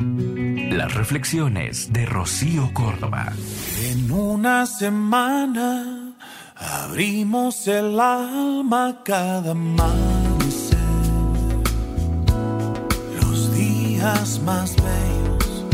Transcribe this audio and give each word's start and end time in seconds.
Las 0.00 0.94
reflexiones 0.94 1.92
de 1.92 2.06
Rocío 2.06 2.72
Córdoba. 2.72 3.34
En 3.82 4.10
una 4.10 4.64
semana 4.64 6.14
abrimos 6.56 7.66
el 7.68 8.00
alma 8.00 9.02
cada 9.04 9.50
amanecer. 9.50 10.78
Los 13.20 13.54
días 13.54 14.40
más 14.40 14.74
bellos, 14.76 15.66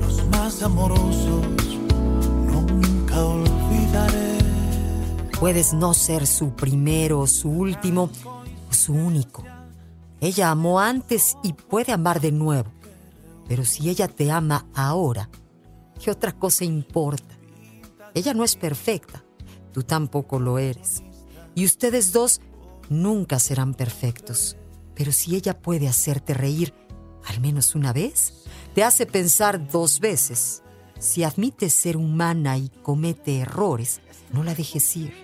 los 0.00 0.26
más 0.28 0.62
amorosos, 0.62 1.46
nunca 2.46 3.22
olvidaré. 3.22 4.38
Puedes 5.38 5.74
no 5.74 5.92
ser 5.92 6.26
su 6.26 6.54
primero, 6.54 7.26
su 7.26 7.50
último 7.50 8.08
o 8.70 8.72
su 8.72 8.94
único. 8.94 9.44
Ella 10.22 10.52
amó 10.52 10.80
antes 10.80 11.36
y 11.42 11.52
puede 11.52 11.92
amar 11.92 12.22
de 12.22 12.32
nuevo. 12.32 12.77
Pero 13.48 13.64
si 13.64 13.88
ella 13.88 14.06
te 14.08 14.30
ama 14.30 14.66
ahora, 14.74 15.30
¿qué 16.02 16.10
otra 16.10 16.32
cosa 16.32 16.64
importa? 16.64 17.36
Ella 18.14 18.34
no 18.34 18.44
es 18.44 18.56
perfecta, 18.56 19.24
tú 19.72 19.82
tampoco 19.82 20.38
lo 20.38 20.58
eres. 20.58 21.02
Y 21.54 21.64
ustedes 21.64 22.12
dos 22.12 22.40
nunca 22.88 23.38
serán 23.38 23.74
perfectos. 23.74 24.56
Pero 24.94 25.12
si 25.12 25.34
ella 25.36 25.60
puede 25.60 25.88
hacerte 25.88 26.34
reír 26.34 26.74
al 27.26 27.40
menos 27.40 27.74
una 27.74 27.92
vez, 27.92 28.32
te 28.74 28.82
hace 28.82 29.06
pensar 29.06 29.68
dos 29.68 30.00
veces. 30.00 30.62
Si 30.98 31.22
admite 31.22 31.70
ser 31.70 31.96
humana 31.96 32.58
y 32.58 32.68
comete 32.82 33.40
errores, 33.40 34.00
no 34.32 34.42
la 34.42 34.54
dejes 34.54 34.96
ir. 34.96 35.14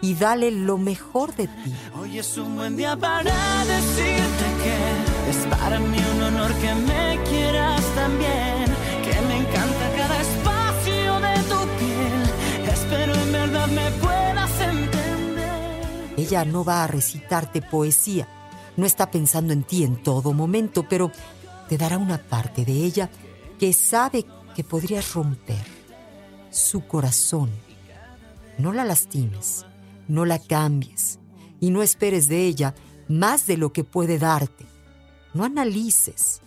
Y 0.00 0.14
dale 0.14 0.50
lo 0.52 0.78
mejor 0.78 1.34
de 1.34 1.48
ti. 1.48 1.74
Hoy 1.98 2.18
es 2.18 2.38
un 2.38 2.54
buen 2.54 2.76
día 2.76 2.96
para 2.96 3.64
decirte 3.64 4.44
que 4.62 5.30
es 5.30 5.36
para 5.58 5.80
mí 5.80 5.98
un 6.14 6.22
honor 6.22 6.54
que 6.54 6.67
Ella 16.28 16.44
no 16.44 16.62
va 16.62 16.84
a 16.84 16.86
recitarte 16.86 17.62
poesía, 17.62 18.28
no 18.76 18.84
está 18.84 19.10
pensando 19.10 19.54
en 19.54 19.62
ti 19.62 19.82
en 19.82 20.02
todo 20.02 20.34
momento, 20.34 20.86
pero 20.86 21.10
te 21.70 21.78
dará 21.78 21.96
una 21.96 22.18
parte 22.18 22.66
de 22.66 22.72
ella 22.72 23.08
que 23.58 23.72
sabe 23.72 24.26
que 24.54 24.62
podrías 24.62 25.14
romper. 25.14 25.64
Su 26.50 26.86
corazón. 26.86 27.48
No 28.58 28.74
la 28.74 28.84
lastimes, 28.84 29.64
no 30.06 30.26
la 30.26 30.38
cambies 30.38 31.18
y 31.60 31.70
no 31.70 31.82
esperes 31.82 32.28
de 32.28 32.44
ella 32.44 32.74
más 33.08 33.46
de 33.46 33.56
lo 33.56 33.72
que 33.72 33.84
puede 33.84 34.18
darte. 34.18 34.66
No 35.32 35.44
analices. 35.44 36.42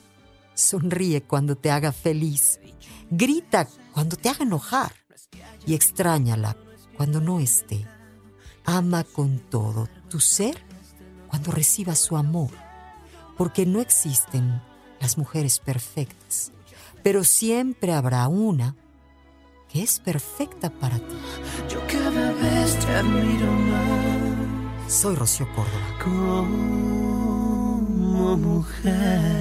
Sonríe 0.53 1.23
cuando 1.23 1.55
te 1.55 1.71
haga 1.71 1.91
feliz. 1.91 2.59
Grita 3.09 3.67
cuando 3.93 4.15
te 4.15 4.29
haga 4.29 4.43
enojar. 4.43 4.93
Y 5.65 5.73
extrañala 5.73 6.55
cuando 6.95 7.19
no 7.19 7.39
esté. 7.39 7.87
Ama 8.65 9.03
con 9.03 9.39
todo 9.39 9.87
tu 10.09 10.19
ser 10.19 10.57
cuando 11.27 11.51
recibas 11.51 11.99
su 11.99 12.17
amor. 12.17 12.49
Porque 13.37 13.65
no 13.65 13.79
existen 13.79 14.61
las 14.99 15.17
mujeres 15.17 15.59
perfectas. 15.59 16.51
Pero 17.03 17.23
siempre 17.23 17.93
habrá 17.93 18.27
una 18.27 18.75
que 19.69 19.81
es 19.83 19.99
perfecta 19.99 20.69
para 20.69 20.97
ti. 20.97 21.15
Yo 21.69 21.79
cada 21.87 22.31
vez 22.33 22.77
te 22.79 22.95
admiro 22.95 23.51
más 23.51 24.93
Soy 24.93 25.15
Rocío 25.15 25.47
Córdoba. 25.55 25.97
como 26.03 26.51
mujer. 28.37 29.40